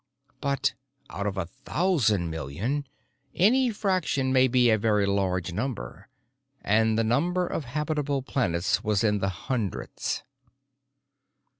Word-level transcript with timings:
But 0.39 0.73
out 1.11 1.27
of 1.27 1.37
a 1.37 1.45
thousand 1.45 2.31
million, 2.31 2.87
any 3.35 3.69
fraction 3.69 4.33
may 4.33 4.47
be 4.47 4.71
a 4.71 4.77
very 4.79 5.05
large 5.05 5.53
number, 5.53 6.09
and 6.63 6.97
the 6.97 7.03
number 7.03 7.45
of 7.45 7.65
habitable 7.65 8.23
planets 8.23 8.83
was 8.83 9.03
in 9.03 9.19
the 9.19 9.29
hundreds. 9.29 10.23